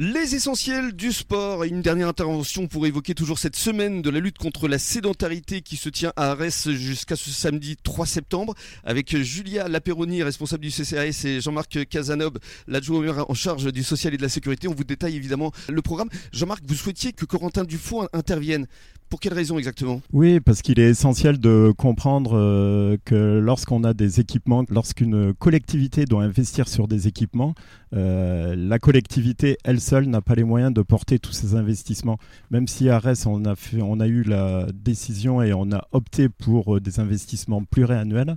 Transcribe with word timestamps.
Les 0.00 0.36
essentiels 0.36 0.92
du 0.92 1.12
sport 1.12 1.64
et 1.64 1.68
une 1.68 1.82
dernière 1.82 2.06
intervention 2.06 2.68
pour 2.68 2.86
évoquer 2.86 3.16
toujours 3.16 3.40
cette 3.40 3.56
semaine 3.56 4.00
de 4.00 4.10
la 4.10 4.20
lutte 4.20 4.38
contre 4.38 4.68
la 4.68 4.78
sédentarité 4.78 5.60
qui 5.60 5.74
se 5.74 5.88
tient 5.88 6.12
à 6.14 6.30
Arès 6.30 6.70
jusqu'à 6.70 7.16
ce 7.16 7.30
samedi 7.30 7.76
3 7.82 8.06
septembre 8.06 8.54
avec 8.84 9.16
Julia 9.16 9.66
Laperoni, 9.66 10.22
responsable 10.22 10.62
du 10.62 10.70
CCAS 10.70 11.24
et 11.24 11.40
Jean-Marc 11.40 11.84
Casanob, 11.88 12.38
l'adjoint 12.68 13.24
en 13.28 13.34
charge 13.34 13.72
du 13.72 13.82
social 13.82 14.14
et 14.14 14.16
de 14.16 14.22
la 14.22 14.28
sécurité. 14.28 14.68
On 14.68 14.74
vous 14.74 14.84
détaille 14.84 15.16
évidemment 15.16 15.50
le 15.68 15.82
programme. 15.82 16.10
Jean-Marc, 16.30 16.62
vous 16.64 16.76
souhaitiez 16.76 17.12
que 17.12 17.24
Corentin 17.24 17.64
Dufaux 17.64 18.06
intervienne. 18.12 18.68
Pour 19.08 19.20
quelle 19.20 19.32
raison 19.32 19.56
exactement? 19.56 20.02
Oui, 20.12 20.38
parce 20.38 20.60
qu'il 20.60 20.78
est 20.78 20.90
essentiel 20.90 21.38
de 21.38 21.72
comprendre 21.76 22.36
euh, 22.36 22.98
que 23.04 23.38
lorsqu'on 23.38 23.82
a 23.84 23.94
des 23.94 24.20
équipements, 24.20 24.64
lorsqu'une 24.68 25.32
collectivité 25.32 26.04
doit 26.04 26.24
investir 26.24 26.68
sur 26.68 26.88
des 26.88 27.08
équipements, 27.08 27.54
euh, 27.94 28.54
la 28.54 28.78
collectivité, 28.78 29.56
elle 29.64 29.80
seule, 29.80 30.06
n'a 30.06 30.20
pas 30.20 30.34
les 30.34 30.44
moyens 30.44 30.74
de 30.74 30.82
porter 30.82 31.18
tous 31.18 31.32
ces 31.32 31.54
investissements. 31.54 32.18
Même 32.50 32.68
si 32.68 32.90
à 32.90 32.96
Arès, 32.96 33.24
on 33.24 33.46
a, 33.46 33.56
fait, 33.56 33.80
on 33.80 33.98
a 33.98 34.06
eu 34.06 34.24
la 34.24 34.66
décision 34.74 35.40
et 35.42 35.54
on 35.54 35.72
a 35.72 35.86
opté 35.92 36.28
pour 36.28 36.76
euh, 36.76 36.80
des 36.80 37.00
investissements 37.00 37.64
pluriannuels, 37.64 38.36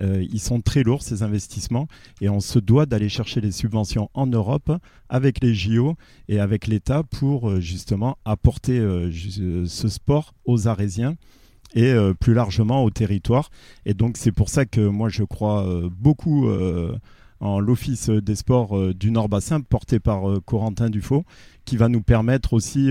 euh, 0.00 0.24
ils 0.30 0.40
sont 0.40 0.60
très 0.60 0.82
lourds, 0.82 1.02
ces 1.02 1.22
investissements, 1.22 1.88
et 2.20 2.28
on 2.28 2.40
se 2.40 2.58
doit 2.58 2.86
d'aller 2.86 3.08
chercher 3.08 3.40
les 3.40 3.52
subventions 3.52 4.10
en 4.14 4.26
Europe 4.26 4.70
avec 5.08 5.42
les 5.42 5.54
JO 5.54 5.96
et 6.28 6.40
avec 6.40 6.66
l'État 6.66 7.02
pour 7.02 7.48
euh, 7.48 7.60
justement 7.60 8.18
apporter 8.24 8.78
euh, 8.78 9.10
ce 9.66 9.88
sport 9.88 10.34
aux 10.44 10.68
Arésiens 10.68 11.16
et 11.74 11.92
plus 12.18 12.32
largement 12.32 12.82
au 12.82 12.88
territoire. 12.88 13.50
Et 13.84 13.92
donc 13.92 14.16
c'est 14.16 14.32
pour 14.32 14.48
ça 14.48 14.64
que 14.64 14.80
moi 14.80 15.10
je 15.10 15.22
crois 15.22 15.66
beaucoup 15.90 16.48
en 17.40 17.60
l'Office 17.60 18.08
des 18.08 18.36
sports 18.36 18.94
du 18.94 19.10
Nord-Bassin 19.10 19.60
porté 19.60 20.00
par 20.00 20.22
Corentin 20.46 20.88
Dufaux 20.88 21.26
qui 21.66 21.76
va 21.76 21.90
nous 21.90 22.00
permettre 22.00 22.54
aussi 22.54 22.90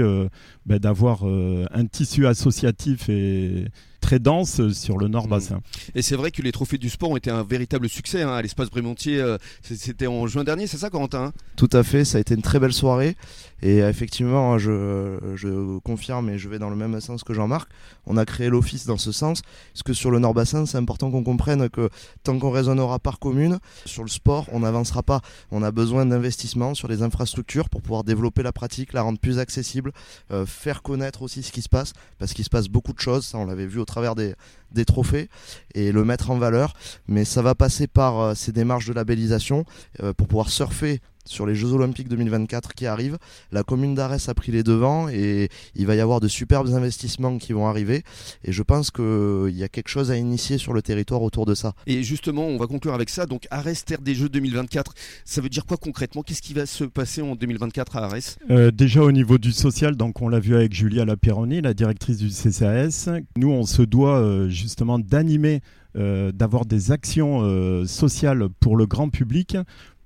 ben, 0.67 0.77
d'avoir 0.77 1.23
un 1.23 1.85
tissu 1.87 2.27
associatif 2.27 3.09
et, 3.09 3.65
très 4.07 4.19
dense 4.19 4.71
sur 4.71 4.97
le 4.97 5.09
Nord-Bassin. 5.09 5.57
Mmh. 5.57 5.91
Et 5.95 6.01
c'est 6.01 6.15
vrai 6.15 6.31
que 6.31 6.41
les 6.41 6.53
trophées 6.53 6.77
du 6.77 6.89
sport 6.89 7.09
ont 7.09 7.17
été 7.17 7.29
un 7.29 7.43
véritable 7.43 7.89
succès 7.89 8.21
hein, 8.21 8.29
à 8.29 8.41
l'espace 8.41 8.69
Brémontier. 8.69 9.19
Euh, 9.19 9.37
c'était 9.63 10.07
en 10.07 10.27
juin 10.27 10.45
dernier, 10.45 10.65
c'est 10.65 10.77
ça, 10.77 10.89
Corentin 10.89 11.25
hein? 11.25 11.33
Tout 11.57 11.69
à 11.73 11.83
fait, 11.83 12.05
ça 12.05 12.17
a 12.17 12.21
été 12.21 12.33
une 12.33 12.41
très 12.41 12.57
belle 12.57 12.71
soirée. 12.71 13.17
Et 13.61 13.79
effectivement, 13.79 14.57
je, 14.59 15.17
je, 15.35 15.79
confirme 15.79 16.29
et 16.29 16.37
je 16.37 16.47
vais 16.47 16.59
dans 16.59 16.69
le 16.69 16.75
même 16.75 17.01
sens 17.01 17.23
que 17.23 17.33
Jean-Marc. 17.33 17.69
On 18.05 18.15
a 18.15 18.23
créé 18.23 18.49
l'office 18.49 18.85
dans 18.85 18.97
ce 18.97 19.11
sens. 19.11 19.41
Parce 19.73 19.83
que 19.83 19.93
sur 19.93 20.11
le 20.11 20.19
Nord-Bassin, 20.19 20.65
c'est 20.67 20.77
important 20.77 21.09
qu'on 21.11 21.23
comprenne 21.23 21.67
que 21.67 21.89
tant 22.23 22.37
qu'on 22.37 22.51
raisonnera 22.51 22.99
par 22.99 23.19
commune, 23.19 23.59
sur 23.85 24.03
le 24.03 24.09
sport, 24.09 24.45
on 24.53 24.59
n'avancera 24.59 25.01
pas. 25.03 25.21
On 25.51 25.63
a 25.63 25.71
besoin 25.71 26.05
d'investissements 26.05 26.75
sur 26.75 26.87
les 26.87 27.01
infrastructures 27.01 27.67
pour 27.67 27.81
pouvoir 27.81 28.03
développer 28.03 28.43
la 28.43 28.53
pratique, 28.53 28.93
la 28.93 29.01
rendre 29.01 29.19
plus 29.19 29.39
accessible, 29.39 29.91
euh, 30.31 30.45
faire 30.45 30.81
connaître 30.83 31.23
aussi 31.23 31.41
ce 31.41 31.51
qui 31.51 31.63
se 31.63 31.69
passe. 31.69 31.93
Parce 32.19 32.33
qu'il 32.33 32.45
se 32.45 32.49
passe 32.51 32.67
beaucoup 32.67 32.93
de 32.93 32.99
choses. 32.99 33.25
Ça, 33.25 33.39
on 33.39 33.45
l'avait 33.45 33.65
vu 33.65 33.79
au 33.79 33.85
travers 33.85 33.96
des, 34.15 34.35
des 34.71 34.85
trophées 34.85 35.29
et 35.73 35.91
le 35.91 36.03
mettre 36.03 36.31
en 36.31 36.37
valeur. 36.37 36.73
Mais 37.07 37.25
ça 37.25 37.41
va 37.41 37.55
passer 37.55 37.87
par 37.87 38.19
euh, 38.19 38.33
ces 38.35 38.51
démarches 38.51 38.87
de 38.87 38.93
labellisation 38.93 39.65
euh, 40.03 40.13
pour 40.13 40.27
pouvoir 40.27 40.49
surfer 40.49 40.99
sur 41.27 41.45
les 41.45 41.55
Jeux 41.55 41.73
Olympiques 41.73 42.07
2024 42.07 42.73
qui 42.73 42.85
arrivent. 42.85 43.17
La 43.51 43.63
commune 43.63 43.95
d'Arès 43.95 44.29
a 44.29 44.33
pris 44.33 44.51
les 44.51 44.63
devants 44.63 45.09
et 45.09 45.49
il 45.75 45.85
va 45.85 45.95
y 45.95 45.99
avoir 45.99 46.19
de 46.19 46.27
superbes 46.27 46.69
investissements 46.73 47.37
qui 47.37 47.53
vont 47.53 47.67
arriver. 47.67 48.03
Et 48.43 48.51
je 48.51 48.63
pense 48.63 48.91
qu'il 48.91 49.55
y 49.55 49.63
a 49.63 49.67
quelque 49.67 49.89
chose 49.89 50.11
à 50.11 50.17
initier 50.17 50.57
sur 50.57 50.73
le 50.73 50.81
territoire 50.81 51.21
autour 51.21 51.45
de 51.45 51.55
ça. 51.55 51.73
Et 51.85 52.03
justement, 52.03 52.47
on 52.47 52.57
va 52.57 52.67
conclure 52.67 52.93
avec 52.93 53.09
ça. 53.09 53.25
Donc 53.25 53.47
Arès, 53.51 53.83
terre 53.85 54.01
des 54.01 54.15
Jeux 54.15 54.29
2024, 54.29 54.93
ça 55.25 55.41
veut 55.41 55.49
dire 55.49 55.65
quoi 55.65 55.77
concrètement? 55.77 56.23
Qu'est-ce 56.23 56.41
qui 56.41 56.53
va 56.53 56.65
se 56.65 56.83
passer 56.83 57.21
en 57.21 57.35
2024 57.35 57.97
à 57.97 58.05
Arès? 58.05 58.37
Euh, 58.49 58.71
Déjà 58.71 59.01
au 59.01 59.11
niveau 59.11 59.37
du 59.37 59.51
social, 59.51 59.95
donc 59.95 60.21
on 60.21 60.29
l'a 60.29 60.39
vu 60.39 60.55
avec 60.55 60.73
Julia 60.73 61.05
Laperoni, 61.05 61.61
la 61.61 61.73
directrice 61.73 62.17
du 62.17 62.29
CCAS. 62.29 63.09
Nous, 63.35 63.49
on 63.49 63.65
se 63.65 63.81
doit 63.81 64.19
euh, 64.19 64.49
justement 64.57 64.99
d'animer 64.99 65.61
euh, 65.95 66.31
d'avoir 66.31 66.65
des 66.65 66.91
actions 66.91 67.85
sociales 67.85 68.49
pour 68.59 68.75
le 68.75 68.85
grand 68.85 69.09
public 69.09 69.57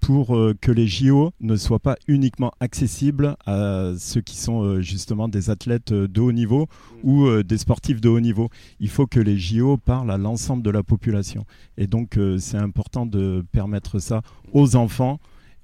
pour 0.02 0.36
euh, 0.36 0.54
que 0.60 0.72
les 0.72 0.88
JO 0.88 1.32
ne 1.40 1.56
soient 1.56 1.80
pas 1.80 1.96
uniquement 2.08 2.52
accessibles 2.60 3.38
à 3.46 3.92
ceux 3.98 4.22
qui 4.22 4.36
sont 4.36 4.64
euh, 4.64 4.82
justement 4.82 5.30
des 5.30 5.50
athlètes 5.50 5.92
euh, 5.92 6.08
de 6.08 6.20
haut 6.20 6.32
niveau 6.32 6.68
ou 7.04 7.30
des 7.44 7.58
sportifs 7.58 8.02
de 8.02 8.10
haut 8.10 8.20
niveau. 8.20 8.50
Il 8.80 8.90
faut 8.90 9.08
que 9.08 9.20
les 9.20 9.38
JO 9.38 9.78
parlent 9.78 10.12
à 10.12 10.18
l'ensemble 10.18 10.64
de 10.64 10.72
la 10.72 10.84
population. 10.84 11.46
Et 11.78 11.88
donc 11.88 12.20
c'est 12.40 12.58
important 12.58 13.06
de 13.06 13.46
permettre 13.52 14.00
ça 14.00 14.22
aux 14.54 14.76
enfants, 14.76 15.20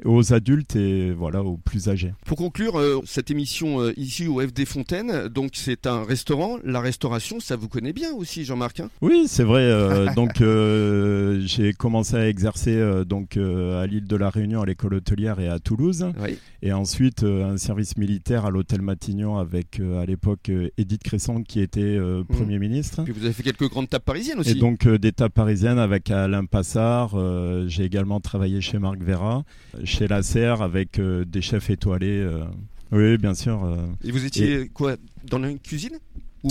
aux 0.05 0.33
adultes 0.33 0.75
et 0.75 1.11
voilà 1.11 1.43
aux 1.43 1.57
plus 1.57 1.89
âgés. 1.89 2.13
Pour 2.25 2.37
conclure 2.37 2.77
euh, 2.77 3.01
cette 3.05 3.31
émission 3.31 3.81
euh, 3.81 3.93
ici 3.97 4.27
au 4.27 4.39
FD 4.39 4.65
Fontaine, 4.65 5.27
donc 5.27 5.51
c'est 5.53 5.87
un 5.87 6.03
restaurant, 6.03 6.57
la 6.63 6.79
restauration, 6.79 7.39
ça 7.39 7.55
vous 7.55 7.67
connaît 7.67 7.93
bien 7.93 8.13
aussi 8.13 8.45
Jean-Marc 8.45 8.79
hein? 8.79 8.89
Oui, 9.01 9.25
c'est 9.27 9.43
vrai. 9.43 9.61
Euh, 9.63 10.07
donc 10.15 10.41
j'ai 11.45 11.73
commencé 11.73 12.15
à 12.15 12.27
exercer 12.27 13.03
donc 13.05 13.37
à 13.37 13.85
l'île 13.87 14.07
de 14.07 14.15
la 14.15 14.29
Réunion 14.29 14.61
à 14.61 14.65
l'école 14.65 14.95
hôtelière 14.95 15.39
et 15.39 15.47
à 15.47 15.59
Toulouse, 15.59 16.07
et 16.61 16.71
ensuite 16.73 17.23
un 17.23 17.57
service 17.57 17.97
militaire 17.97 18.45
à 18.45 18.51
l'hôtel 18.51 18.81
Matignon 18.81 19.37
avec 19.37 19.79
à 19.79 20.05
l'époque 20.05 20.51
Edith 20.77 21.03
Cresson 21.03 21.43
qui 21.43 21.59
était 21.59 21.97
mmh. 21.99 22.25
premier 22.25 22.59
ministre. 22.59 23.03
Puis 23.03 23.13
vous 23.13 23.25
avez 23.25 23.33
fait 23.33 23.43
quelques 23.43 23.69
grandes 23.69 23.89
tables 23.89 24.05
parisiennes 24.05 24.39
aussi. 24.39 24.51
Et 24.51 24.55
donc 24.55 24.87
des 24.87 25.11
tables 25.11 25.33
parisiennes 25.33 25.79
avec 25.79 26.11
Alain 26.11 26.45
Passard. 26.45 27.15
j'ai 27.67 27.83
également 27.83 28.19
travaillé 28.19 28.61
chez 28.61 28.79
Marc 28.79 29.01
Vera 29.01 29.43
chez 29.87 30.07
la 30.07 30.21
serre 30.21 30.61
avec 30.61 30.99
euh, 30.99 31.25
des 31.25 31.41
chefs 31.41 31.69
étoilés. 31.69 32.21
Euh. 32.21 32.43
Oui, 32.91 33.17
bien 33.17 33.33
sûr. 33.33 33.63
Euh. 33.65 33.77
Et 34.03 34.11
vous 34.11 34.25
étiez 34.25 34.69
quoi 34.69 34.95
dans 35.29 35.39
la 35.39 35.53
cuisine? 35.53 35.97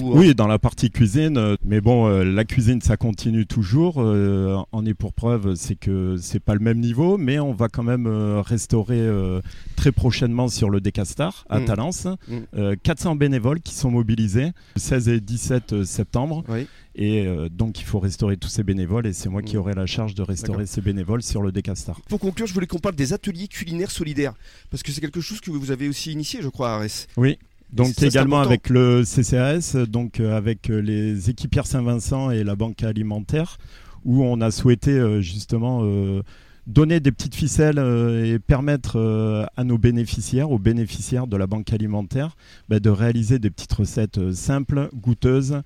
Oui, 0.03 0.34
dans 0.34 0.47
la 0.47 0.59
partie 0.59 0.91
cuisine. 0.91 1.57
Mais 1.65 1.81
bon, 1.81 2.09
la 2.09 2.45
cuisine, 2.45 2.81
ça 2.81 2.97
continue 2.97 3.47
toujours. 3.47 3.99
en 3.99 4.87
est 4.87 4.95
pour 4.95 5.12
preuve, 5.12 5.55
c'est 5.55 5.77
que 5.77 6.17
c'est 6.19 6.41
pas 6.41 6.55
le 6.55 6.61
même 6.61 6.81
niveau, 6.81 7.19
mais 7.19 7.39
on 7.39 7.53
va 7.53 7.69
quand 7.69 7.83
même 7.83 8.07
restaurer 8.07 9.09
très 9.77 9.93
prochainement 9.93 10.49
sur 10.49 10.71
le 10.71 10.81
Décastar 10.81 11.45
à 11.49 11.61
mmh. 11.61 11.65
Talence. 11.65 12.09
400 12.83 13.15
mmh. 13.15 13.19
bénévoles 13.19 13.61
qui 13.61 13.75
sont 13.75 13.91
mobilisés 13.91 14.53
le 14.75 14.81
16 14.81 15.09
et 15.09 15.21
17 15.21 15.84
septembre. 15.84 16.45
Oui. 16.49 16.67
Et 16.97 17.27
euh, 17.27 17.49
donc, 17.51 17.78
il 17.78 17.84
faut 17.84 17.99
restaurer 17.99 18.39
tous 18.39 18.49
ces 18.49 18.63
bénévoles 18.63 19.07
et 19.07 19.13
c'est 19.13 19.28
moi 19.28 19.43
qui 19.43 19.57
mm. 19.57 19.59
aurai 19.59 19.75
la 19.75 19.84
charge 19.84 20.15
de 20.15 20.23
restaurer 20.23 20.65
ces 20.65 20.81
bénévoles 20.81 21.23
sur 21.23 21.43
le 21.43 21.53
Decastar. 21.53 22.01
Pour 22.09 22.19
conclure, 22.19 22.47
je 22.47 22.55
voulais 22.55 22.67
qu'on 22.67 22.78
parle 22.78 22.97
des 22.97 23.13
ateliers 23.13 23.49
culinaires 23.49 23.91
solidaires 23.91 24.33
parce 24.71 24.83
que 24.83 24.91
c'est 24.93 25.03
quelque 25.03 25.21
chose 25.21 25.41
que 25.41 25.51
vous 25.51 25.71
avez 25.71 25.89
aussi 25.89 26.11
initié, 26.11 26.41
je 26.41 26.49
crois, 26.49 26.71
à 26.71 26.75
Arès. 26.77 27.07
Oui. 27.19 27.39
Donc 27.72 28.03
également 28.03 28.41
avec 28.41 28.71
le 28.71 29.03
CCAS, 29.03 29.87
donc 29.88 30.21
euh, 30.21 30.37
avec 30.37 30.71
euh, 30.71 30.81
les 30.81 31.31
équipières 31.31 31.66
Saint-Vincent 31.66 32.31
et 32.31 32.44
la 32.44 32.56
banque 32.56 32.82
alimentaire, 32.82 33.59
où 34.04 34.22
on 34.22 34.41
a 34.41 34.50
souhaité 34.50 35.21
justement 35.21 35.82
donner 36.69 37.00
des 37.00 37.10
petites 37.10 37.34
ficelles 37.34 37.81
et 38.25 38.38
permettre 38.38 39.49
à 39.56 39.65
nos 39.65 39.78
bénéficiaires, 39.78 40.53
aux 40.53 40.60
bénéficiaires 40.60 41.27
de 41.27 41.37
la 41.37 41.49
banque 41.49 41.72
alimentaire, 41.72 42.37
bah, 42.69 42.78
de 42.78 42.88
réaliser 42.88 43.41
des 43.41 43.50
petites 43.50 43.72
recettes 43.72 44.33
simples, 44.33 44.88
goûteuses 44.94 45.60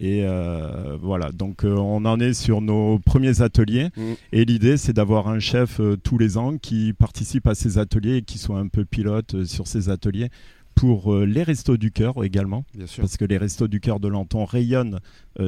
et 0.00 0.24
euh, 0.24 0.96
voilà, 1.00 1.30
donc 1.30 1.64
euh, 1.64 1.76
on 1.76 2.04
en 2.04 2.18
est 2.18 2.34
sur 2.34 2.60
nos 2.60 2.98
premiers 2.98 3.42
ateliers. 3.42 3.90
Mm. 3.96 4.12
Et 4.32 4.44
l'idée, 4.44 4.76
c'est 4.76 4.92
d'avoir 4.92 5.28
un 5.28 5.38
chef 5.38 5.80
euh, 5.80 5.96
tous 5.96 6.18
les 6.18 6.36
ans 6.36 6.58
qui 6.58 6.92
participe 6.92 7.46
à 7.46 7.54
ces 7.54 7.78
ateliers 7.78 8.16
et 8.16 8.22
qui 8.22 8.38
soit 8.38 8.58
un 8.58 8.68
peu 8.68 8.84
pilote 8.84 9.44
sur 9.44 9.66
ces 9.66 9.88
ateliers 9.88 10.30
pour 10.74 11.14
les 11.16 11.42
restos 11.42 11.76
du 11.76 11.90
cœur 11.90 12.24
également, 12.24 12.64
parce 12.96 13.16
que 13.16 13.24
les 13.24 13.38
restos 13.38 13.68
du 13.68 13.80
cœur 13.80 14.00
de 14.00 14.08
Lanton 14.08 14.44
rayonnent 14.44 15.00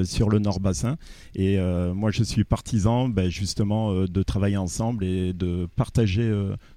sur 0.04 0.28
le 0.28 0.38
Nord-Bassin. 0.38 0.96
Et 1.34 1.58
moi, 1.94 2.10
je 2.10 2.22
suis 2.22 2.44
partisan 2.44 3.08
ben, 3.08 3.28
justement 3.28 4.04
de 4.04 4.22
travailler 4.22 4.56
ensemble 4.56 5.04
et 5.04 5.32
de 5.32 5.68
partager 5.76 6.32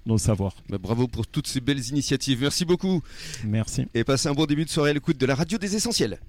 nos 0.06 0.18
savoirs. 0.18 0.56
Bah, 0.70 0.78
bravo 0.78 1.08
pour 1.08 1.28
toutes 1.28 1.48
ces 1.48 1.62
belles 1.62 1.88
initiatives. 1.90 2.42
Merci 2.42 2.66
beaucoup. 2.66 3.02
Merci. 3.46 3.86
Et 3.94 4.04
passez 4.04 4.30
un 4.30 4.34
bon 4.34 4.46
début 4.46 4.66
de 4.66 4.70
soirée 4.70 4.92
à 4.92 4.94
l'écoute 4.94 5.18
de 5.18 5.26
la 5.26 5.36
radio 5.36 5.58
des 5.58 5.76
essentiels. 5.76 6.20